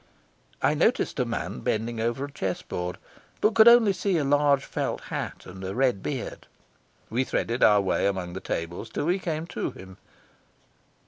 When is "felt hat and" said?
4.65-5.63